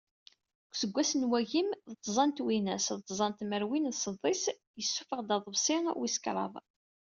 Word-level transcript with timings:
Deg 0.67 0.75
useggas 0.75 1.11
n 1.15 1.23
wagim 1.31 1.69
d 1.73 1.95
tẓa 2.03 2.23
n 2.27 2.31
twinas 2.37 2.85
d 2.97 2.99
tẓa 3.07 3.25
n 3.29 3.33
tmerwin 3.39 3.91
d 3.93 3.95
sḍis 4.03 4.43
yessuffeɣ-d 4.79 5.29
aḍbsi 5.35 5.77
wis 5.99 6.15
kraḍ. 6.23 6.53